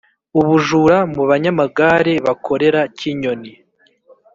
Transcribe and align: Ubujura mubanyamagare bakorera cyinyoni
Ubujura 0.39 0.97
mubanyamagare 1.15 2.13
bakorera 2.25 2.81
cyinyoni 2.97 3.51